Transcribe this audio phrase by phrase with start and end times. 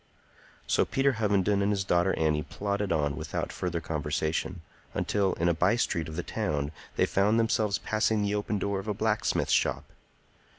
[0.65, 4.61] So Peter Hovenden and his daughter Annie plodded on without further conversation,
[4.95, 8.79] until in a by street of the town they found themselves passing the open door
[8.79, 9.83] of a blacksmith's shop.